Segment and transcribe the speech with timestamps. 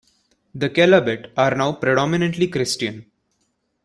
[0.55, 3.05] The Kelabit are now predominantly Christian.